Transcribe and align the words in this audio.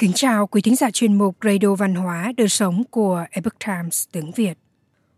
Kính 0.00 0.12
chào 0.14 0.46
quý 0.46 0.62
thính 0.62 0.76
giả 0.76 0.90
chuyên 0.90 1.18
mục 1.18 1.36
Radio 1.44 1.74
Văn 1.74 1.94
hóa 1.94 2.32
Đời 2.36 2.48
Sống 2.48 2.84
của 2.90 3.24
Epoch 3.30 3.58
Times 3.66 4.04
tiếng 4.12 4.32
Việt. 4.32 4.58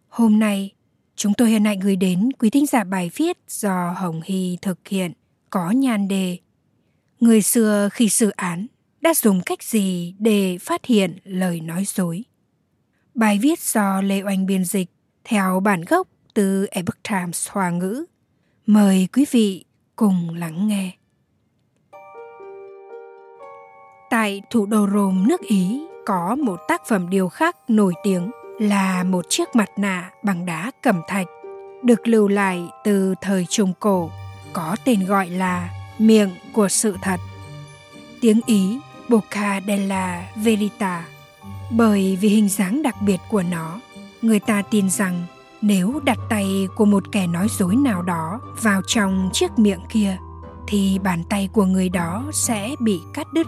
Hôm 0.08 0.38
nay, 0.38 0.70
chúng 1.16 1.34
tôi 1.34 1.52
hân 1.52 1.64
hạnh 1.64 1.80
gửi 1.80 1.96
đến 1.96 2.28
quý 2.38 2.50
thính 2.50 2.66
giả 2.66 2.84
bài 2.84 3.10
viết 3.16 3.38
do 3.48 3.90
Hồng 3.90 4.20
Hy 4.24 4.58
thực 4.62 4.88
hiện 4.88 5.12
có 5.50 5.70
nhan 5.70 6.08
đề 6.08 6.38
Người 7.20 7.42
xưa 7.42 7.88
khi 7.92 8.08
xử 8.08 8.30
án 8.30 8.66
đã 9.00 9.14
dùng 9.14 9.40
cách 9.46 9.62
gì 9.62 10.14
để 10.18 10.58
phát 10.60 10.84
hiện 10.84 11.18
lời 11.24 11.60
nói 11.60 11.84
dối. 11.86 12.24
Bài 13.14 13.38
viết 13.42 13.60
do 13.60 14.00
Lê 14.00 14.22
Oanh 14.22 14.46
biên 14.46 14.64
dịch 14.64 14.88
theo 15.24 15.60
bản 15.60 15.80
gốc 15.88 16.08
từ 16.34 16.66
Epoch 16.66 17.02
Times 17.10 17.48
Hoa 17.48 17.70
ngữ. 17.70 18.04
Mời 18.66 19.08
quý 19.12 19.26
vị 19.30 19.64
cùng 19.96 20.34
lắng 20.34 20.68
nghe. 20.68 20.92
Tại 24.12 24.42
thủ 24.50 24.66
đô 24.66 24.86
Rome 24.92 25.26
nước 25.26 25.40
Ý 25.40 25.82
có 26.06 26.36
một 26.36 26.60
tác 26.68 26.82
phẩm 26.88 27.10
điêu 27.10 27.28
khắc 27.28 27.56
nổi 27.68 27.94
tiếng 28.02 28.30
là 28.58 29.04
một 29.04 29.24
chiếc 29.28 29.56
mặt 29.56 29.68
nạ 29.76 30.10
bằng 30.22 30.46
đá 30.46 30.70
cẩm 30.82 31.00
thạch 31.08 31.26
được 31.84 32.08
lưu 32.08 32.28
lại 32.28 32.68
từ 32.84 33.14
thời 33.20 33.46
Trung 33.48 33.72
Cổ 33.80 34.10
có 34.52 34.76
tên 34.84 35.04
gọi 35.04 35.30
là 35.30 35.70
miệng 35.98 36.30
của 36.52 36.68
sự 36.68 36.96
thật. 37.02 37.20
Tiếng 38.20 38.40
Ý 38.46 38.78
Bocca 39.08 39.60
della 39.66 40.22
Verita 40.36 41.04
bởi 41.70 42.18
vì 42.20 42.28
hình 42.28 42.48
dáng 42.48 42.82
đặc 42.82 42.94
biệt 43.02 43.20
của 43.30 43.42
nó, 43.50 43.80
người 44.22 44.40
ta 44.40 44.62
tin 44.70 44.90
rằng 44.90 45.22
nếu 45.60 46.00
đặt 46.04 46.18
tay 46.28 46.68
của 46.74 46.84
một 46.84 47.12
kẻ 47.12 47.26
nói 47.26 47.46
dối 47.58 47.76
nào 47.76 48.02
đó 48.02 48.40
vào 48.62 48.82
trong 48.86 49.30
chiếc 49.32 49.58
miệng 49.58 49.80
kia 49.88 50.16
thì 50.66 50.98
bàn 51.04 51.22
tay 51.28 51.48
của 51.52 51.64
người 51.64 51.88
đó 51.88 52.24
sẽ 52.32 52.74
bị 52.80 53.00
cắt 53.14 53.32
đứt 53.32 53.46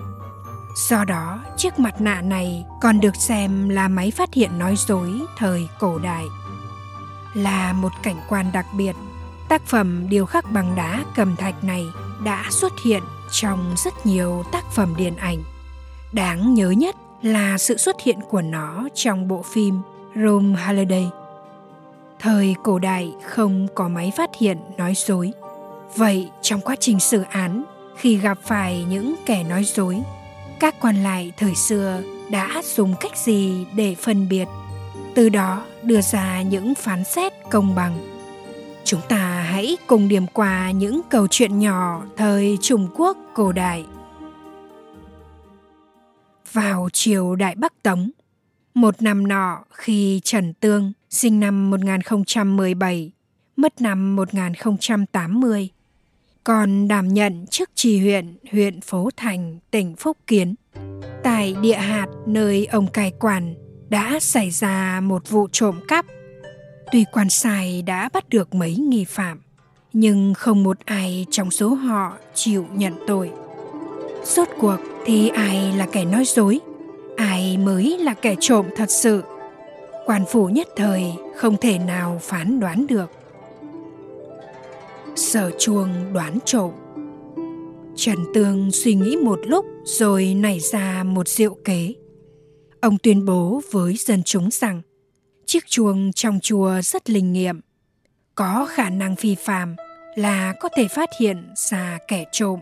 Do 0.74 1.04
đó, 1.04 1.40
chiếc 1.56 1.78
mặt 1.78 2.00
nạ 2.00 2.20
này 2.20 2.64
còn 2.80 3.00
được 3.00 3.16
xem 3.16 3.68
là 3.68 3.88
máy 3.88 4.10
phát 4.10 4.34
hiện 4.34 4.58
nói 4.58 4.74
dối 4.76 5.10
thời 5.38 5.68
cổ 5.78 5.98
đại. 5.98 6.24
Là 7.34 7.72
một 7.72 7.92
cảnh 8.02 8.20
quan 8.28 8.50
đặc 8.52 8.66
biệt, 8.76 8.96
tác 9.48 9.62
phẩm 9.66 10.06
điêu 10.08 10.26
khắc 10.26 10.52
bằng 10.52 10.74
đá 10.76 11.04
cầm 11.16 11.36
thạch 11.36 11.64
này 11.64 11.84
đã 12.24 12.44
xuất 12.50 12.72
hiện 12.84 13.02
trong 13.30 13.74
rất 13.84 14.06
nhiều 14.06 14.42
tác 14.52 14.64
phẩm 14.72 14.94
điện 14.96 15.16
ảnh. 15.16 15.42
Đáng 16.12 16.54
nhớ 16.54 16.70
nhất 16.70 16.96
là 17.22 17.58
sự 17.58 17.76
xuất 17.76 17.96
hiện 18.00 18.18
của 18.30 18.42
nó 18.42 18.88
trong 18.94 19.28
bộ 19.28 19.42
phim 19.42 19.80
Rome 20.16 20.62
Holiday. 20.62 21.10
Thời 22.18 22.54
cổ 22.62 22.78
đại 22.78 23.12
không 23.22 23.68
có 23.74 23.88
máy 23.88 24.12
phát 24.16 24.30
hiện 24.38 24.58
nói 24.76 24.94
dối. 24.96 25.32
Vậy 25.96 26.30
trong 26.42 26.60
quá 26.60 26.76
trình 26.80 27.00
xử 27.00 27.22
án, 27.30 27.64
khi 27.96 28.16
gặp 28.16 28.38
phải 28.42 28.84
những 28.88 29.14
kẻ 29.26 29.42
nói 29.42 29.64
dối 29.64 30.02
các 30.64 30.74
quan 30.80 31.02
lại 31.02 31.32
thời 31.36 31.54
xưa 31.54 32.02
đã 32.30 32.62
dùng 32.64 32.94
cách 33.00 33.16
gì 33.16 33.66
để 33.76 33.94
phân 33.94 34.28
biệt 34.28 34.44
từ 35.14 35.28
đó 35.28 35.64
đưa 35.82 36.00
ra 36.00 36.42
những 36.42 36.74
phán 36.74 37.04
xét 37.04 37.32
công 37.50 37.74
bằng 37.74 37.98
chúng 38.84 39.00
ta 39.08 39.42
hãy 39.42 39.76
cùng 39.86 40.08
điểm 40.08 40.26
qua 40.26 40.70
những 40.70 41.00
câu 41.10 41.26
chuyện 41.30 41.58
nhỏ 41.58 42.02
thời 42.16 42.58
trung 42.60 42.88
quốc 42.94 43.16
cổ 43.34 43.52
đại 43.52 43.84
vào 46.52 46.88
triều 46.92 47.34
Đại 47.34 47.54
Bắc 47.54 47.82
Tống. 47.82 48.10
Một 48.74 49.02
năm 49.02 49.28
nọ 49.28 49.64
khi 49.70 50.20
Trần 50.24 50.54
Tương 50.54 50.92
sinh 51.10 51.40
năm 51.40 51.70
1017, 51.70 53.12
mất 53.56 53.80
năm 53.80 54.16
1080, 54.16 55.68
còn 56.44 56.88
đảm 56.88 57.08
nhận 57.08 57.46
chức 57.46 57.70
trì 57.74 57.98
huyện 57.98 58.36
huyện 58.52 58.80
Phố 58.80 59.08
Thành, 59.16 59.58
tỉnh 59.70 59.96
Phúc 59.96 60.16
Kiến. 60.26 60.54
Tại 61.22 61.56
địa 61.62 61.76
hạt 61.76 62.06
nơi 62.26 62.66
ông 62.66 62.86
cai 62.86 63.12
quản 63.20 63.54
đã 63.88 64.18
xảy 64.20 64.50
ra 64.50 65.00
một 65.00 65.30
vụ 65.30 65.48
trộm 65.52 65.80
cắp. 65.88 66.06
Tuy 66.92 67.04
quan 67.12 67.30
sai 67.30 67.82
đã 67.82 68.08
bắt 68.12 68.28
được 68.28 68.54
mấy 68.54 68.76
nghi 68.76 69.04
phạm, 69.04 69.40
nhưng 69.92 70.34
không 70.34 70.62
một 70.62 70.76
ai 70.84 71.26
trong 71.30 71.50
số 71.50 71.74
họ 71.74 72.12
chịu 72.34 72.66
nhận 72.72 72.92
tội. 73.06 73.30
Rốt 74.24 74.48
cuộc 74.60 74.76
thì 75.06 75.28
ai 75.28 75.72
là 75.72 75.86
kẻ 75.92 76.04
nói 76.04 76.24
dối, 76.24 76.60
ai 77.16 77.56
mới 77.56 77.98
là 77.98 78.14
kẻ 78.14 78.34
trộm 78.40 78.66
thật 78.76 78.90
sự. 78.90 79.22
Quan 80.06 80.24
phủ 80.28 80.46
nhất 80.48 80.68
thời 80.76 81.02
không 81.36 81.56
thể 81.56 81.78
nào 81.78 82.20
phán 82.22 82.60
đoán 82.60 82.86
được 82.86 83.10
sở 85.16 85.50
chuông 85.58 86.12
đoán 86.12 86.38
trộm. 86.44 86.70
Trần 87.96 88.18
tương 88.34 88.70
suy 88.72 88.94
nghĩ 88.94 89.16
một 89.16 89.40
lúc 89.46 89.66
rồi 89.84 90.34
nảy 90.34 90.60
ra 90.60 91.04
một 91.04 91.28
diệu 91.28 91.54
kế. 91.64 91.94
Ông 92.80 92.98
tuyên 92.98 93.24
bố 93.24 93.60
với 93.70 93.96
dân 93.96 94.22
chúng 94.22 94.50
rằng 94.50 94.82
chiếc 95.46 95.66
chuông 95.66 96.12
trong 96.12 96.40
chùa 96.42 96.80
rất 96.82 97.10
linh 97.10 97.32
nghiệm 97.32 97.60
có 98.34 98.66
khả 98.70 98.90
năng 98.90 99.16
phi 99.16 99.34
phàm 99.34 99.76
là 100.14 100.54
có 100.60 100.68
thể 100.76 100.88
phát 100.88 101.10
hiện 101.20 101.52
ra 101.56 101.98
kẻ 102.08 102.24
trộm. 102.32 102.60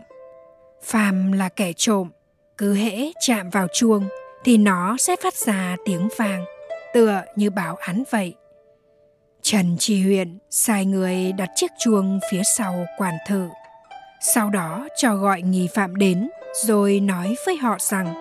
Phàm 0.83 1.31
là 1.31 1.49
kẻ 1.49 1.73
trộm 1.73 2.09
cứ 2.57 2.73
hễ 2.73 3.11
chạm 3.27 3.49
vào 3.49 3.67
chuông 3.73 4.07
thì 4.43 4.57
nó 4.57 4.97
sẽ 4.99 5.15
phát 5.23 5.33
ra 5.33 5.77
tiếng 5.85 6.09
vàng, 6.17 6.45
tựa 6.93 7.21
như 7.35 7.49
báo 7.49 7.75
án 7.75 8.03
vậy. 8.11 8.35
Trần 9.45 9.75
Tri 9.79 10.01
Huyện 10.01 10.37
sai 10.49 10.85
người 10.85 11.31
đặt 11.31 11.49
chiếc 11.55 11.71
chuông 11.79 12.19
phía 12.31 12.41
sau 12.57 12.85
quản 12.97 13.13
thự. 13.27 13.49
Sau 14.21 14.49
đó 14.49 14.87
cho 14.97 15.15
gọi 15.15 15.41
nghi 15.41 15.67
phạm 15.75 15.95
đến 15.95 16.29
rồi 16.65 16.99
nói 16.99 17.35
với 17.45 17.57
họ 17.57 17.77
rằng 17.79 18.13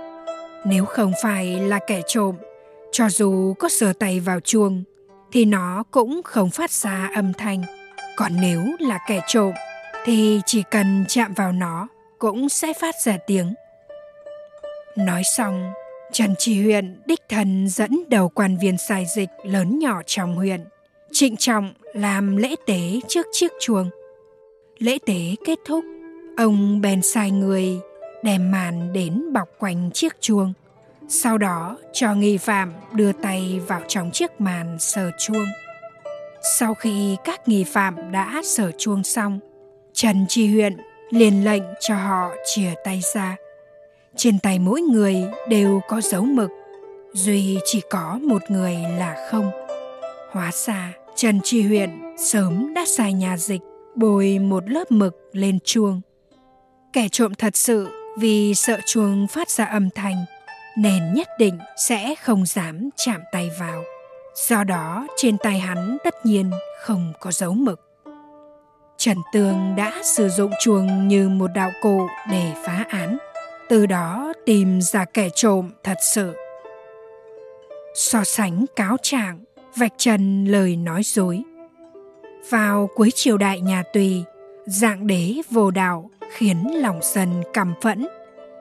nếu 0.65 0.84
không 0.84 1.12
phải 1.22 1.60
là 1.60 1.78
kẻ 1.87 2.03
trộm, 2.06 2.37
cho 2.93 3.09
dù 3.09 3.55
có 3.55 3.69
sờ 3.69 3.93
tay 3.93 4.21
vào 4.21 4.41
chuông 4.41 4.83
thì 5.33 5.44
nó 5.44 5.84
cũng 5.91 6.21
không 6.25 6.50
phát 6.50 6.71
ra 6.71 7.10
âm 7.15 7.33
thanh. 7.33 7.62
Còn 8.16 8.33
nếu 8.41 8.62
là 8.78 8.99
kẻ 9.09 9.21
trộm 9.27 9.53
thì 10.04 10.41
chỉ 10.47 10.62
cần 10.71 11.04
chạm 11.09 11.34
vào 11.34 11.53
nó 11.53 11.89
cũng 12.19 12.49
sẽ 12.49 12.72
phát 12.81 12.94
ra 13.04 13.16
tiếng. 13.27 13.54
Nói 14.97 15.22
xong, 15.37 15.72
Trần 16.12 16.34
Tri 16.39 16.62
Huyện 16.62 17.00
đích 17.06 17.21
thân 17.28 17.69
dẫn 17.69 18.04
đầu 18.09 18.28
quan 18.28 18.59
viên 18.59 18.78
sai 18.78 19.06
dịch 19.16 19.31
lớn 19.44 19.78
nhỏ 19.78 20.03
trong 20.06 20.34
huyện 20.34 20.65
trịnh 21.12 21.37
trọng 21.37 21.73
làm 21.95 22.37
lễ 22.37 22.55
tế 22.67 23.00
trước 23.09 23.27
chiếc 23.33 23.53
chuông. 23.61 23.91
Lễ 24.78 24.99
tế 25.06 25.34
kết 25.45 25.59
thúc, 25.65 25.84
ông 26.37 26.81
bèn 26.81 27.03
sai 27.03 27.31
người 27.31 27.81
đem 28.23 28.50
màn 28.50 28.93
đến 28.93 29.33
bọc 29.33 29.49
quanh 29.59 29.91
chiếc 29.95 30.21
chuông. 30.21 30.53
Sau 31.09 31.39
đó 31.39 31.77
cho 31.93 32.15
nghi 32.15 32.37
phạm 32.37 32.72
đưa 32.93 33.12
tay 33.12 33.61
vào 33.67 33.81
trong 33.89 34.11
chiếc 34.11 34.41
màn 34.41 34.77
sờ 34.78 35.11
chuông. 35.19 35.47
Sau 36.59 36.75
khi 36.75 37.17
các 37.25 37.49
nghi 37.49 37.65
phạm 37.65 38.12
đã 38.12 38.41
sờ 38.45 38.71
chuông 38.78 39.05
xong, 39.05 39.39
Trần 39.93 40.27
Tri 40.28 40.47
Huyện 40.47 40.77
liền 41.11 41.45
lệnh 41.45 41.62
cho 41.81 41.95
họ 41.95 42.31
chìa 42.45 42.75
tay 42.84 43.01
ra. 43.15 43.37
Trên 44.17 44.39
tay 44.39 44.59
mỗi 44.59 44.81
người 44.81 45.17
đều 45.49 45.81
có 45.89 46.01
dấu 46.01 46.22
mực, 46.22 46.51
duy 47.12 47.59
chỉ 47.65 47.81
có 47.91 48.19
một 48.22 48.51
người 48.51 48.77
là 48.99 49.28
không. 49.31 49.51
Hóa 50.31 50.51
ra 50.53 50.93
Trần 51.17 51.41
Tri 51.45 51.62
Huyện 51.62 51.91
sớm 52.19 52.75
đã 52.75 52.84
xài 52.87 53.12
nhà 53.12 53.37
dịch 53.37 53.61
bồi 53.95 54.39
một 54.39 54.71
lớp 54.71 54.91
mực 54.91 55.17
lên 55.33 55.59
chuông. 55.65 56.00
Kẻ 56.93 57.09
trộm 57.09 57.34
thật 57.34 57.56
sự 57.56 57.89
vì 58.19 58.55
sợ 58.55 58.78
chuông 58.87 59.27
phát 59.27 59.51
ra 59.51 59.65
âm 59.65 59.91
thanh 59.91 60.25
nên 60.78 61.15
nhất 61.15 61.28
định 61.39 61.59
sẽ 61.89 62.15
không 62.15 62.47
dám 62.47 62.91
chạm 62.97 63.21
tay 63.33 63.51
vào. 63.61 63.83
Do 64.49 64.65
đó 64.65 65.06
trên 65.17 65.39
tay 65.39 65.59
hắn 65.59 65.99
tất 66.05 66.27
nhiên 66.27 66.51
không 66.81 67.12
có 67.21 67.31
dấu 67.33 67.53
mực. 67.53 67.81
Trần 68.98 69.19
Tường 69.33 69.75
đã 69.77 70.01
sử 70.04 70.28
dụng 70.28 70.53
chuông 70.60 71.09
như 71.09 71.28
một 71.28 71.51
đạo 71.54 71.71
cụ 71.83 72.07
để 72.31 72.53
phá 72.65 72.84
án, 72.89 73.19
từ 73.69 73.86
đó 73.86 74.33
tìm 74.47 74.81
ra 74.81 75.04
kẻ 75.04 75.28
trộm 75.34 75.71
thật 75.84 75.98
sự. 76.15 76.33
So 77.95 78.25
sánh 78.25 78.65
cáo 78.77 78.97
trạng 79.03 79.45
vạch 79.77 79.92
trần 79.97 80.45
lời 80.45 80.77
nói 80.77 81.03
dối. 81.04 81.42
Vào 82.51 82.89
cuối 82.95 83.10
triều 83.15 83.39
đại 83.39 83.60
nhà 83.60 83.83
Tùy, 83.92 84.22
dạng 84.66 85.07
đế 85.07 85.34
vô 85.51 85.71
đạo 85.71 86.10
khiến 86.30 86.83
lòng 86.83 87.01
dân 87.03 87.42
căm 87.53 87.74
phẫn, 87.83 88.07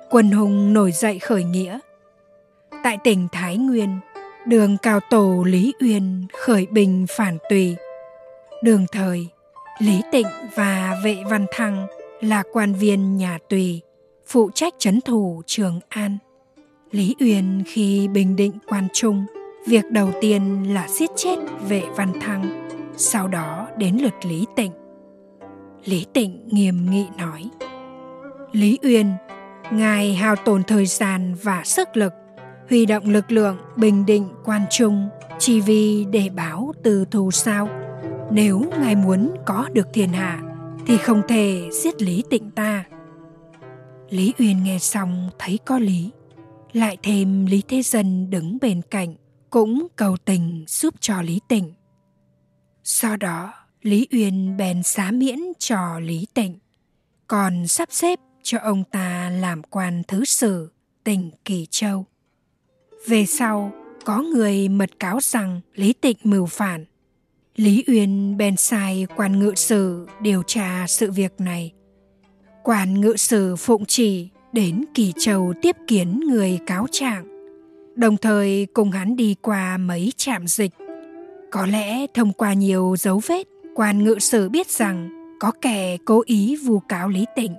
quân 0.09 0.31
hùng 0.31 0.73
nổi 0.73 0.91
dậy 0.91 1.19
khởi 1.19 1.43
nghĩa. 1.43 1.79
Tại 2.83 2.97
tỉnh 3.03 3.27
Thái 3.31 3.57
Nguyên, 3.57 3.99
đường 4.45 4.77
cao 4.81 4.99
tổ 5.09 5.43
Lý 5.47 5.73
Uyên 5.81 6.25
khởi 6.33 6.65
bình 6.65 7.05
phản 7.17 7.37
Tùy. 7.49 7.75
Đường 8.63 8.85
thời, 8.91 9.27
Lý 9.79 10.01
Tịnh 10.11 10.27
và 10.55 10.95
Vệ 11.03 11.17
Văn 11.29 11.45
Thăng 11.51 11.87
là 12.21 12.43
quan 12.53 12.73
viên 12.73 13.17
nhà 13.17 13.37
Tùy, 13.49 13.81
phụ 14.27 14.49
trách 14.55 14.73
trấn 14.77 15.01
thủ 15.01 15.41
Trường 15.45 15.79
An. 15.89 16.17
Lý 16.91 17.15
Uyên 17.19 17.63
khi 17.67 18.07
bình 18.07 18.35
định 18.35 18.51
quan 18.67 18.87
trung 18.93 19.25
Việc 19.67 19.91
đầu 19.91 20.11
tiên 20.21 20.73
là 20.73 20.87
giết 20.87 21.09
chết 21.15 21.35
vệ 21.67 21.83
văn 21.95 22.13
thăng, 22.21 22.67
sau 22.97 23.27
đó 23.27 23.67
đến 23.77 23.97
lượt 24.01 24.25
Lý 24.25 24.45
Tịnh. 24.55 24.71
Lý 25.85 26.05
Tịnh 26.13 26.47
nghiêm 26.47 26.85
nghị 26.91 27.05
nói, 27.17 27.49
Lý 28.51 28.79
Uyên, 28.83 29.13
Ngài 29.71 30.15
hao 30.15 30.35
tổn 30.35 30.63
thời 30.63 30.85
gian 30.85 31.35
và 31.43 31.61
sức 31.65 31.97
lực, 31.97 32.13
huy 32.69 32.85
động 32.85 33.03
lực 33.09 33.31
lượng 33.31 33.57
bình 33.75 34.05
định 34.05 34.29
quan 34.45 34.61
trung 34.69 35.09
chỉ 35.39 35.61
vì 35.61 36.05
để 36.11 36.29
báo 36.35 36.73
từ 36.83 37.05
thù 37.11 37.31
sao. 37.31 37.69
Nếu 38.31 38.63
Ngài 38.79 38.95
muốn 38.95 39.35
có 39.45 39.69
được 39.73 39.87
thiên 39.93 40.09
hạ, 40.09 40.41
thì 40.87 40.97
không 40.97 41.21
thể 41.27 41.69
giết 41.71 42.01
Lý 42.01 42.23
Tịnh 42.29 42.51
ta. 42.51 42.83
Lý 44.09 44.33
Uyên 44.39 44.63
nghe 44.63 44.79
xong 44.79 45.29
thấy 45.39 45.59
có 45.65 45.79
lý, 45.79 46.09
lại 46.73 46.97
thêm 47.03 47.45
Lý 47.45 47.61
Thế 47.67 47.81
Dân 47.81 48.29
đứng 48.29 48.57
bên 48.61 48.81
cạnh, 48.91 49.15
cũng 49.51 49.87
cầu 49.95 50.17
tình 50.25 50.65
giúp 50.67 50.95
cho 50.99 51.21
Lý 51.21 51.39
Tịnh. 51.47 51.73
Sau 52.83 53.17
đó, 53.17 53.53
Lý 53.81 54.07
Uyên 54.11 54.57
bèn 54.57 54.83
xá 54.83 55.11
miễn 55.11 55.39
cho 55.59 55.99
Lý 55.99 56.27
Tịnh, 56.33 56.59
còn 57.27 57.67
sắp 57.67 57.89
xếp 57.91 58.19
cho 58.43 58.57
ông 58.59 58.83
ta 58.91 59.29
làm 59.29 59.63
quan 59.63 60.01
thứ 60.07 60.25
sử 60.25 60.71
tỉnh 61.03 61.31
Kỳ 61.45 61.67
Châu. 61.69 62.05
Về 63.07 63.25
sau, 63.25 63.71
có 64.05 64.21
người 64.21 64.69
mật 64.69 64.99
cáo 64.99 65.19
rằng 65.21 65.61
Lý 65.75 65.93
Tịnh 65.93 66.17
mưu 66.23 66.45
phản. 66.45 66.85
Lý 67.55 67.83
Uyên 67.87 68.37
bèn 68.37 68.57
sai 68.57 69.07
quan 69.15 69.39
ngự 69.39 69.53
sử 69.55 70.07
điều 70.21 70.43
tra 70.47 70.85
sự 70.87 71.11
việc 71.11 71.33
này. 71.37 71.73
Quan 72.63 73.01
ngự 73.01 73.17
sử 73.17 73.55
phụng 73.55 73.85
chỉ 73.85 74.29
đến 74.53 74.85
Kỳ 74.93 75.13
Châu 75.19 75.53
tiếp 75.61 75.75
kiến 75.87 76.19
người 76.19 76.59
cáo 76.67 76.87
trạng, 76.91 77.30
đồng 78.01 78.17
thời 78.17 78.67
cùng 78.73 78.91
hắn 78.91 79.15
đi 79.15 79.35
qua 79.41 79.77
mấy 79.77 80.13
trạm 80.17 80.47
dịch. 80.47 80.71
Có 81.51 81.65
lẽ 81.65 82.07
thông 82.13 82.33
qua 82.33 82.53
nhiều 82.53 82.95
dấu 82.99 83.21
vết, 83.27 83.47
quan 83.75 84.03
ngự 84.03 84.19
sử 84.19 84.49
biết 84.49 84.69
rằng 84.69 85.09
có 85.39 85.51
kẻ 85.61 85.97
cố 86.05 86.23
ý 86.25 86.55
vu 86.65 86.79
cáo 86.79 87.09
Lý 87.09 87.25
Tịnh. 87.35 87.55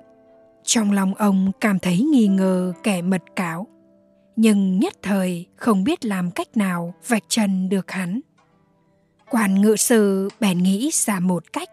Trong 0.64 0.92
lòng 0.92 1.14
ông 1.14 1.52
cảm 1.60 1.78
thấy 1.78 1.98
nghi 1.98 2.26
ngờ 2.26 2.72
kẻ 2.82 3.02
mật 3.02 3.22
cáo, 3.36 3.66
nhưng 4.36 4.78
nhất 4.78 4.92
thời 5.02 5.46
không 5.56 5.84
biết 5.84 6.04
làm 6.04 6.30
cách 6.30 6.56
nào 6.56 6.94
vạch 7.08 7.24
trần 7.28 7.68
được 7.68 7.90
hắn. 7.90 8.20
Quan 9.30 9.60
ngự 9.60 9.76
sử 9.76 10.28
bèn 10.40 10.58
nghĩ 10.58 10.90
ra 10.92 11.20
một 11.20 11.52
cách. 11.52 11.68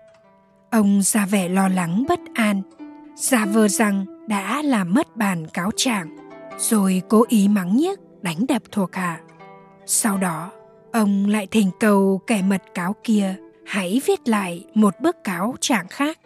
Ông 0.72 1.02
ra 1.02 1.26
vẻ 1.26 1.50
lo 1.50 1.68
lắng 1.68 2.06
bất 2.10 2.20
an, 2.34 2.62
giả 3.16 3.46
vờ 3.46 3.68
rằng 3.68 4.06
đã 4.28 4.62
làm 4.62 4.94
mất 4.94 5.18
bản 5.18 5.48
cáo 5.48 5.72
trạng, 5.76 6.18
rồi 6.58 7.02
cố 7.10 7.26
ý 7.30 7.48
mắng 7.48 7.78
nhiếc 7.78 8.00
đánh 8.22 8.46
đập 8.48 8.62
thuộc 8.72 8.96
hạ. 8.96 9.22
Sau 9.86 10.18
đó, 10.18 10.52
ông 10.92 11.26
lại 11.26 11.48
thỉnh 11.52 11.72
cầu 11.80 12.22
kẻ 12.28 12.42
mật 12.42 12.62
cáo 12.74 12.96
kia 13.04 13.36
hãy 13.66 14.02
viết 14.06 14.28
lại 14.28 14.66
một 14.74 14.94
bức 15.02 15.24
cáo 15.24 15.56
trạng 15.60 15.88
khác. 15.88 16.20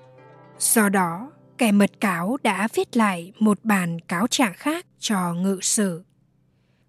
Do 0.59 0.89
đó, 0.89 1.31
kẻ 1.57 1.71
mật 1.71 1.91
cáo 1.99 2.37
đã 2.43 2.67
viết 2.73 2.97
lại 2.97 3.33
một 3.39 3.59
bản 3.63 3.99
cáo 3.99 4.27
trạng 4.27 4.53
khác 4.53 4.85
cho 4.99 5.33
ngự 5.33 5.59
sử. 5.61 6.03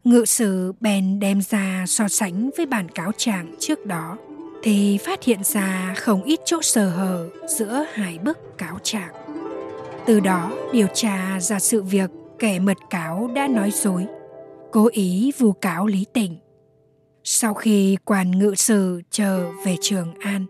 Ngự 0.04 0.24
sử 0.24 0.72
bèn 0.80 1.20
đem 1.20 1.42
ra 1.42 1.84
so 1.88 2.08
sánh 2.08 2.50
với 2.56 2.66
bản 2.66 2.88
cáo 2.88 3.12
trạng 3.16 3.54
trước 3.58 3.86
đó 3.86 4.16
thì 4.62 4.98
phát 4.98 5.24
hiện 5.24 5.44
ra 5.44 5.94
không 5.96 6.22
ít 6.22 6.40
chỗ 6.44 6.62
sơ 6.62 6.88
hở 6.88 7.28
giữa 7.58 7.84
hai 7.92 8.18
bức 8.18 8.58
cáo 8.58 8.78
trạng. 8.82 9.14
Từ 10.06 10.20
đó 10.20 10.52
điều 10.72 10.86
tra 10.94 11.40
ra 11.40 11.58
sự 11.58 11.82
việc 11.82 12.10
kẻ 12.38 12.58
mật 12.58 12.76
cáo 12.90 13.30
đã 13.34 13.48
nói 13.48 13.70
dối, 13.70 14.06
cố 14.74 14.88
ý 14.92 15.32
vu 15.38 15.52
cáo 15.52 15.86
Lý 15.86 16.04
Tịnh. 16.12 16.36
Sau 17.24 17.54
khi 17.54 17.96
quan 18.04 18.30
ngự 18.30 18.54
sử 18.54 19.02
trở 19.10 19.50
về 19.64 19.76
Trường 19.80 20.14
An, 20.20 20.46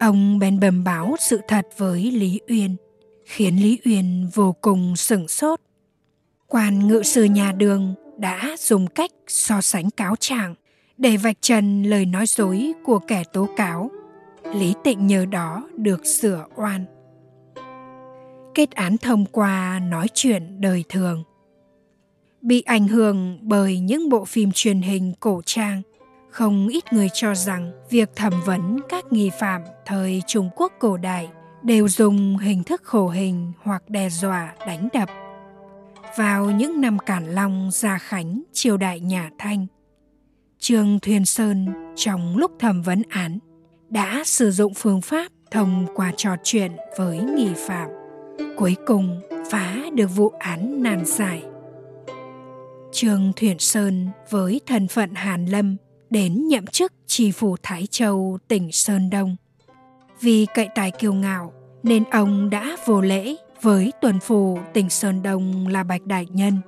ông 0.00 0.38
bèn 0.38 0.60
bầm 0.60 0.84
báo 0.84 1.16
sự 1.20 1.40
thật 1.48 1.66
với 1.76 2.10
Lý 2.10 2.40
Uyên, 2.48 2.76
khiến 3.24 3.56
Lý 3.56 3.78
Uyên 3.84 4.30
vô 4.34 4.54
cùng 4.60 4.96
sửng 4.96 5.28
sốt. 5.28 5.60
Quan 6.48 6.88
ngự 6.88 7.02
sử 7.02 7.24
nhà 7.24 7.52
đường 7.52 7.94
đã 8.18 8.56
dùng 8.58 8.86
cách 8.86 9.10
so 9.28 9.60
sánh 9.60 9.90
cáo 9.90 10.16
trạng 10.20 10.54
để 10.96 11.16
vạch 11.16 11.36
trần 11.40 11.82
lời 11.82 12.06
nói 12.06 12.26
dối 12.26 12.72
của 12.84 12.98
kẻ 12.98 13.22
tố 13.32 13.48
cáo. 13.56 13.90
Lý 14.54 14.74
Tịnh 14.84 15.06
nhờ 15.06 15.26
đó 15.26 15.68
được 15.76 16.06
sửa 16.06 16.46
oan. 16.56 16.84
Kết 18.54 18.70
án 18.70 18.98
thông 18.98 19.26
qua 19.26 19.80
nói 19.90 20.06
chuyện 20.14 20.60
đời 20.60 20.84
thường. 20.88 21.24
Bị 22.44 22.62
ảnh 22.62 22.88
hưởng 22.88 23.38
bởi 23.42 23.78
những 23.78 24.08
bộ 24.08 24.24
phim 24.24 24.50
truyền 24.54 24.82
hình 24.82 25.12
cổ 25.20 25.42
trang, 25.46 25.82
không 26.30 26.68
ít 26.68 26.92
người 26.92 27.08
cho 27.14 27.34
rằng 27.34 27.72
việc 27.90 28.10
thẩm 28.16 28.32
vấn 28.46 28.80
các 28.88 29.12
nghi 29.12 29.30
phạm 29.40 29.62
thời 29.86 30.22
Trung 30.26 30.50
Quốc 30.56 30.72
cổ 30.78 30.96
đại 30.96 31.28
đều 31.62 31.88
dùng 31.88 32.36
hình 32.36 32.64
thức 32.64 32.82
khổ 32.84 33.08
hình 33.08 33.52
hoặc 33.62 33.82
đe 33.88 34.10
dọa 34.10 34.54
đánh 34.66 34.88
đập. 34.92 35.08
Vào 36.16 36.50
những 36.50 36.80
năm 36.80 36.98
Cản 36.98 37.34
Long, 37.34 37.70
Gia 37.72 37.98
Khánh, 37.98 38.42
triều 38.52 38.76
đại 38.76 39.00
nhà 39.00 39.30
Thanh, 39.38 39.66
Trương 40.58 41.00
Thuyền 41.00 41.24
Sơn 41.24 41.66
trong 41.96 42.36
lúc 42.36 42.52
thẩm 42.58 42.82
vấn 42.82 43.02
án 43.08 43.38
đã 43.88 44.22
sử 44.26 44.50
dụng 44.50 44.74
phương 44.74 45.00
pháp 45.00 45.32
thông 45.50 45.86
qua 45.94 46.12
trò 46.16 46.36
chuyện 46.44 46.72
với 46.98 47.18
nghi 47.18 47.48
phạm. 47.56 47.88
Cuối 48.56 48.76
cùng 48.86 49.20
phá 49.50 49.76
được 49.94 50.16
vụ 50.16 50.28
án 50.28 50.82
nan 50.82 51.02
giải. 51.06 51.42
Trương 52.94 53.32
Thuyền 53.36 53.58
Sơn 53.58 54.08
với 54.30 54.60
thân 54.66 54.88
phận 54.88 55.14
Hàn 55.14 55.46
Lâm 55.46 55.76
đến 56.10 56.48
nhậm 56.48 56.66
chức 56.66 56.92
tri 57.06 57.30
phủ 57.30 57.56
Thái 57.62 57.86
Châu 57.90 58.38
tỉnh 58.48 58.72
Sơn 58.72 59.10
Đông. 59.10 59.36
Vì 60.20 60.46
cậy 60.54 60.68
tài 60.74 60.90
kiêu 60.90 61.14
ngạo 61.14 61.52
nên 61.82 62.04
ông 62.10 62.50
đã 62.50 62.76
vô 62.86 63.00
lễ 63.00 63.36
với 63.62 63.92
tuần 64.00 64.20
phủ 64.20 64.58
tỉnh 64.72 64.90
Sơn 64.90 65.22
Đông 65.22 65.68
là 65.68 65.84
Bạch 65.84 66.02
Đại 66.06 66.26
Nhân. 66.30 66.58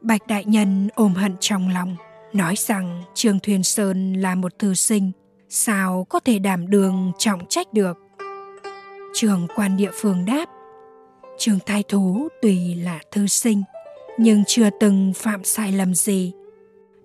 Bạch 0.00 0.26
Đại 0.26 0.44
Nhân 0.44 0.88
ôm 0.94 1.14
hận 1.14 1.36
trong 1.40 1.68
lòng 1.68 1.96
nói 2.32 2.54
rằng 2.56 3.02
Trương 3.14 3.40
Thuyền 3.40 3.62
Sơn 3.62 4.12
là 4.12 4.34
một 4.34 4.58
thư 4.58 4.74
sinh, 4.74 5.12
sao 5.48 6.06
có 6.08 6.20
thể 6.20 6.38
đảm 6.38 6.70
đường 6.70 7.12
trọng 7.18 7.46
trách 7.48 7.72
được. 7.72 7.96
Trường 9.14 9.46
quan 9.56 9.76
địa 9.76 9.90
phương 9.94 10.24
đáp, 10.24 10.48
Trường 11.38 11.58
Thái 11.66 11.82
Thú 11.82 12.28
tùy 12.42 12.74
là 12.74 13.00
thư 13.10 13.26
sinh, 13.26 13.62
nhưng 14.18 14.44
chưa 14.46 14.70
từng 14.80 15.12
phạm 15.16 15.44
sai 15.44 15.72
lầm 15.72 15.94
gì. 15.94 16.32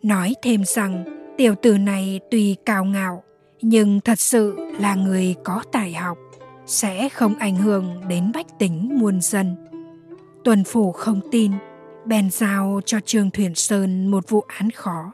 Nói 0.04 0.34
thêm 0.42 0.64
rằng 0.66 1.04
tiểu 1.38 1.56
tử 1.62 1.78
này 1.78 2.20
tuy 2.32 2.56
cao 2.66 2.86
ngạo, 2.86 3.24
nhưng 3.62 4.02
thật 4.02 4.20
sự 4.20 4.56
là 4.80 4.96
người 4.96 5.36
có 5.44 5.64
tài 5.72 5.94
học, 5.94 6.18
sẽ 6.66 7.10
không 7.10 7.36
ảnh 7.36 7.56
hưởng 7.56 8.02
đến 8.08 8.32
bách 8.34 8.60
tính 8.60 8.90
muôn 9.00 9.22
dân. 9.22 9.56
Tuần 10.44 10.64
phủ 10.64 10.92
không 10.92 11.22
tin, 11.32 11.52
bèn 12.06 12.30
giao 12.32 12.82
cho 12.86 13.00
Trương 13.06 13.32
Thuyền 13.32 13.56
Sơn 13.56 14.08
một 14.08 14.30
vụ 14.30 14.44
án 14.48 14.72
khó 14.72 15.14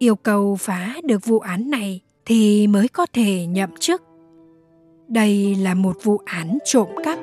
yêu 0.00 0.16
cầu 0.16 0.56
phá 0.56 0.94
được 1.04 1.24
vụ 1.24 1.38
án 1.38 1.70
này 1.70 2.00
thì 2.26 2.66
mới 2.66 2.88
có 2.88 3.06
thể 3.12 3.46
nhậm 3.46 3.70
chức. 3.80 4.02
Đây 5.08 5.54
là 5.54 5.74
một 5.74 5.96
vụ 6.02 6.20
án 6.24 6.58
trộm 6.64 6.88
cắp. 7.04 7.18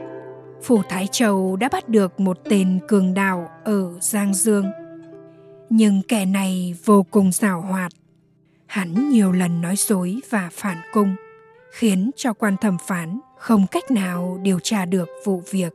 Phủ 0.64 0.82
Thái 0.90 1.08
Châu 1.12 1.56
đã 1.56 1.70
bắt 1.72 1.90
được 1.90 2.20
một 2.20 2.38
tên 2.44 2.80
cường 2.88 3.14
đạo 3.14 3.50
ở 3.64 4.00
Giang 4.02 4.34
Dương. 4.34 4.66
Nhưng 5.70 6.02
kẻ 6.08 6.26
này 6.26 6.76
vô 6.86 7.06
cùng 7.12 7.32
giảo 7.32 7.62
hoạt. 7.62 7.92
Hắn 8.66 9.10
nhiều 9.10 9.32
lần 9.32 9.62
nói 9.62 9.76
dối 9.78 10.20
và 10.30 10.50
phản 10.54 10.78
cung, 10.94 11.16
khiến 11.72 12.12
cho 12.16 12.34
quan 12.34 12.58
thẩm 12.58 12.78
phán 12.88 13.20
không 13.38 13.68
cách 13.72 13.92
nào 13.92 14.40
điều 14.42 14.60
tra 14.60 14.86
được 14.86 15.10
vụ 15.26 15.44
việc, 15.52 15.74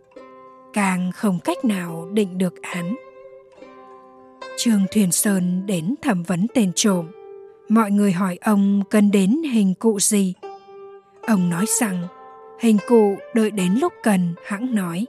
càng 0.73 1.13
không 1.13 1.39
cách 1.45 1.65
nào 1.65 2.09
định 2.13 2.39
được 2.39 2.63
án. 2.63 2.97
Trương 4.59 4.87
Thuyền 4.93 5.13
Sơn 5.13 5.67
đến 5.67 5.95
thẩm 6.03 6.23
vấn 6.23 6.47
tên 6.55 6.73
trộm. 6.75 7.07
Mọi 7.69 7.91
người 7.91 8.13
hỏi 8.13 8.39
ông 8.41 8.83
cần 8.91 9.11
đến 9.11 9.43
hình 9.53 9.75
cụ 9.75 10.01
gì. 10.01 10.35
Ông 11.27 11.51
nói 11.51 11.65
rằng 11.81 12.07
hình 12.63 12.79
cụ 12.89 13.17
đợi 13.35 13.51
đến 13.51 13.75
lúc 13.81 13.93
cần 14.03 14.35
hãng 14.45 14.75
nói. 14.75 15.07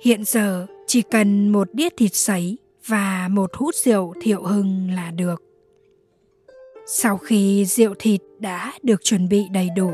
Hiện 0.00 0.24
giờ 0.24 0.66
chỉ 0.86 1.02
cần 1.02 1.48
một 1.48 1.68
đĩa 1.72 1.88
thịt 1.96 2.14
sấy 2.14 2.58
và 2.86 3.28
một 3.30 3.50
hút 3.54 3.74
rượu 3.74 4.14
thiệu 4.22 4.42
hưng 4.42 4.90
là 4.96 5.10
được. 5.10 5.42
Sau 6.86 7.16
khi 7.16 7.64
rượu 7.64 7.94
thịt 7.98 8.20
đã 8.38 8.72
được 8.82 9.04
chuẩn 9.04 9.28
bị 9.28 9.46
đầy 9.52 9.68
đủ, 9.76 9.92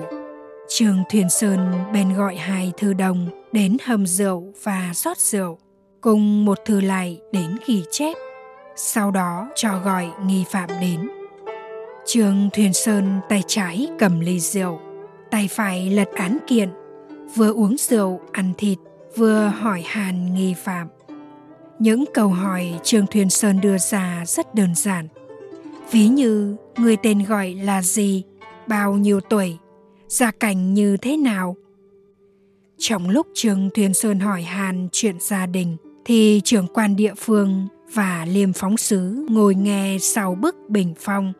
trường 0.69 1.03
Thuyền 1.11 1.31
Sơn 1.31 1.73
bèn 1.93 2.15
gọi 2.15 2.37
hai 2.37 2.73
thư 2.77 2.93
đồng 2.93 3.29
đến 3.53 3.77
hầm 3.85 4.07
rượu 4.07 4.53
và 4.63 4.93
rót 4.95 5.19
rượu, 5.19 5.59
cùng 6.01 6.45
một 6.45 6.59
thư 6.65 6.81
lại 6.81 7.21
đến 7.33 7.57
ghi 7.67 7.83
chép 7.91 8.17
sau 8.77 9.11
đó 9.11 9.49
cho 9.55 9.79
gọi 9.85 10.09
nghi 10.27 10.45
phạm 10.51 10.69
đến. 10.81 11.11
trường 12.07 12.51
Thuyền 12.53 12.73
Sơn 12.73 13.21
tay 13.29 13.43
trái 13.47 13.89
cầm 13.99 14.21
ly 14.21 14.41
rượu, 14.41 14.81
tay 15.31 15.49
phải 15.51 15.91
lật 15.91 16.09
án 16.15 16.39
kiện, 16.47 16.69
vừa 17.35 17.53
uống 17.53 17.77
rượu, 17.79 18.21
ăn 18.33 18.53
thịt, 18.59 18.79
vừa 19.17 19.47
hỏi 19.47 19.83
hàn 19.87 20.35
nghi 20.35 20.55
phạm. 20.65 20.89
Những 21.79 22.05
câu 22.15 22.29
hỏi 22.29 22.81
Trương 22.83 23.07
Thuyền 23.07 23.31
Sơn 23.31 23.61
đưa 23.61 23.79
ra 23.79 24.25
rất 24.27 24.55
đơn 24.55 24.75
giản. 24.75 25.09
Ví 25.91 26.09
như 26.09 26.57
người 26.77 26.97
tên 26.97 27.25
gọi 27.25 27.55
là 27.55 27.83
gì, 27.83 28.23
bao 28.67 28.95
nhiêu 28.95 29.21
tuổi, 29.21 29.57
gia 30.09 30.31
cảnh 30.31 30.75
như 30.75 30.97
thế 30.97 31.17
nào. 31.17 31.57
Trong 32.79 33.11
lúc 33.11 33.27
Trương 33.35 33.71
Thuyền 33.75 33.95
Sơn 33.95 34.21
hỏi 34.21 34.43
hàn 34.43 34.89
chuyện 34.93 35.17
gia 35.21 35.47
đình, 35.47 35.77
thì 36.05 36.41
trưởng 36.45 36.67
quan 36.75 36.97
địa 36.97 37.15
phương 37.17 37.69
và 37.95 38.27
liêm 38.29 38.53
phóng 38.53 38.77
sứ 38.77 39.27
ngồi 39.31 39.55
nghe 39.55 39.97
sau 40.01 40.35
bức 40.35 40.57
bình 40.69 40.95
phong. 40.99 41.33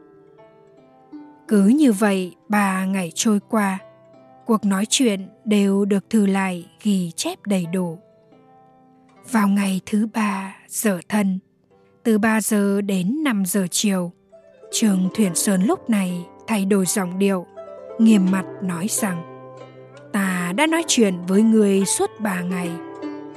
Cứ 1.49 1.65
như 1.65 1.93
vậy 1.93 2.35
ba 2.49 2.85
ngày 2.85 3.13
trôi 3.15 3.41
qua, 3.49 3.79
cuộc 4.51 4.65
nói 4.65 4.87
chuyện 4.89 5.29
đều 5.45 5.85
được 5.85 6.11
thư 6.11 6.27
lại 6.27 6.67
ghi 6.83 7.11
chép 7.17 7.39
đầy 7.47 7.67
đủ. 7.73 7.99
Vào 9.31 9.49
ngày 9.49 9.81
thứ 9.87 10.07
ba 10.15 10.57
giờ 10.69 11.01
thân, 11.09 11.39
từ 12.03 12.19
3 12.19 12.41
giờ 12.41 12.81
đến 12.81 13.23
5 13.25 13.43
giờ 13.47 13.67
chiều, 13.71 14.13
trường 14.71 15.09
Thuyền 15.15 15.35
Sơn 15.35 15.63
lúc 15.63 15.91
này 15.91 16.27
thay 16.47 16.65
đổi 16.65 16.87
giọng 16.87 17.19
điệu, 17.19 17.47
nghiêm 17.99 18.27
mặt 18.31 18.45
nói 18.63 18.87
rằng 18.91 19.47
Ta 20.13 20.53
đã 20.57 20.67
nói 20.67 20.85
chuyện 20.87 21.15
với 21.29 21.43
người 21.43 21.85
suốt 21.85 22.11
ba 22.21 22.41
ngày, 22.41 22.71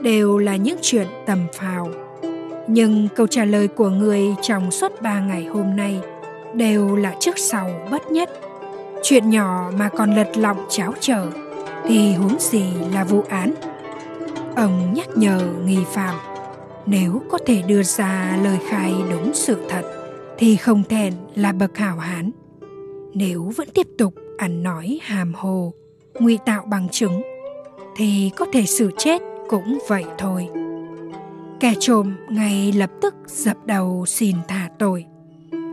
đều 0.01 0.37
là 0.37 0.55
những 0.55 0.77
chuyện 0.81 1.07
tầm 1.25 1.39
phào. 1.53 1.89
Nhưng 2.67 3.07
câu 3.15 3.27
trả 3.27 3.45
lời 3.45 3.67
của 3.67 3.89
người 3.89 4.21
trong 4.41 4.71
suốt 4.71 5.01
ba 5.01 5.19
ngày 5.19 5.45
hôm 5.45 5.75
nay 5.75 5.99
đều 6.53 6.95
là 6.95 7.15
trước 7.19 7.37
sau 7.37 7.69
bất 7.91 8.11
nhất. 8.11 8.29
Chuyện 9.03 9.29
nhỏ 9.29 9.71
mà 9.77 9.89
còn 9.89 10.15
lật 10.15 10.37
lọng 10.37 10.65
cháo 10.69 10.93
trở 10.99 11.27
thì 11.85 12.13
huống 12.13 12.39
gì 12.39 12.65
là 12.93 13.03
vụ 13.03 13.23
án. 13.29 13.53
Ông 14.55 14.93
nhắc 14.93 15.07
nhở 15.15 15.41
nghi 15.65 15.79
phạm, 15.93 16.15
nếu 16.85 17.21
có 17.31 17.37
thể 17.45 17.61
đưa 17.61 17.83
ra 17.83 18.39
lời 18.43 18.57
khai 18.69 18.93
đúng 19.11 19.31
sự 19.33 19.57
thật 19.69 19.81
thì 20.37 20.55
không 20.55 20.83
thẹn 20.83 21.13
là 21.35 21.51
bậc 21.51 21.77
hảo 21.77 21.97
hán. 21.97 22.31
Nếu 23.13 23.51
vẫn 23.55 23.67
tiếp 23.73 23.87
tục 23.97 24.13
ăn 24.37 24.63
nói 24.63 24.99
hàm 25.01 25.33
hồ, 25.33 25.73
ngụy 26.19 26.37
tạo 26.45 26.65
bằng 26.69 26.89
chứng 26.89 27.21
thì 27.95 28.31
có 28.35 28.45
thể 28.53 28.65
xử 28.65 28.91
chết 28.97 29.21
cũng 29.49 29.79
vậy 29.87 30.03
thôi. 30.17 30.47
Kẻ 31.59 31.73
trộm 31.79 32.15
ngay 32.29 32.71
lập 32.71 32.89
tức 33.01 33.15
dập 33.27 33.57
đầu 33.65 34.05
xin 34.05 34.35
thả 34.47 34.69
tội, 34.79 35.05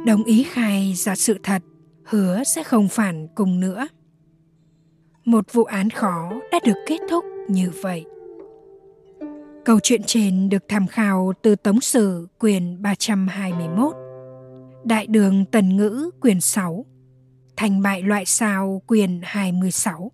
đồng 0.06 0.24
ý 0.24 0.42
khai 0.42 0.92
ra 0.96 1.16
sự 1.16 1.38
thật 1.42 1.62
hứa 2.10 2.44
sẽ 2.44 2.62
không 2.62 2.88
phản 2.88 3.28
cùng 3.34 3.60
nữa 3.60 3.88
một 5.24 5.52
vụ 5.52 5.64
án 5.64 5.90
khó 5.90 6.32
đã 6.52 6.60
được 6.64 6.76
kết 6.86 6.98
thúc 7.10 7.24
như 7.48 7.70
vậy 7.82 8.04
Câu 9.64 9.80
chuyện 9.80 10.02
trên 10.06 10.48
được 10.48 10.64
tham 10.68 10.86
khảo 10.86 11.32
từ 11.42 11.56
Tống 11.56 11.80
Sử 11.80 12.28
quyền 12.38 12.82
321, 12.82 13.94
Đại 14.84 15.06
đường 15.06 15.44
Tần 15.44 15.76
Ngữ 15.76 16.10
quyền 16.20 16.40
6, 16.40 16.86
Thành 17.56 17.82
bại 17.82 18.02
loại 18.02 18.24
sao 18.26 18.82
quyền 18.86 19.20
26. 19.24 20.12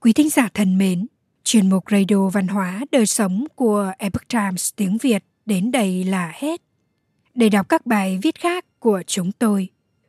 Quý 0.00 0.12
thính 0.12 0.30
giả 0.30 0.48
thân 0.54 0.78
mến, 0.78 1.06
chuyên 1.44 1.70
mục 1.70 1.84
Radio 1.90 2.28
Văn 2.28 2.48
hóa 2.48 2.80
Đời 2.92 3.06
Sống 3.06 3.44
của 3.54 3.92
Epoch 3.98 4.28
Times 4.28 4.70
tiếng 4.76 4.98
Việt 4.98 5.24
đến 5.46 5.70
đây 5.70 6.04
là 6.04 6.32
hết. 6.34 6.60
Để 7.34 7.48
đọc 7.48 7.68
các 7.68 7.86
bài 7.86 8.18
viết 8.22 8.34
khác 8.40 8.64
của 8.78 9.02
chúng 9.06 9.32
tôi, 9.32 9.68